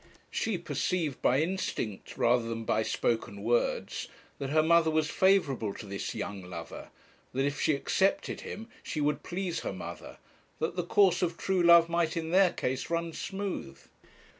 [0.31, 4.07] She perceived by instinct, rather than by spoken words,
[4.39, 6.89] that her mother was favourable to this young lover,
[7.33, 10.17] that if she accepted him she would please her mother,
[10.57, 13.77] that the course of true love might in their case run smooth.